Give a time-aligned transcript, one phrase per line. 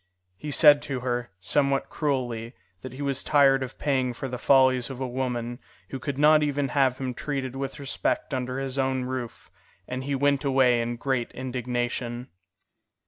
[0.35, 4.89] He said to her, somewhat cruelly, that he was tired of paying for the follies
[4.89, 9.03] of a woman who could not even have him treated with respect under his own
[9.03, 9.51] roof,
[9.87, 12.29] and he went away in great indignation.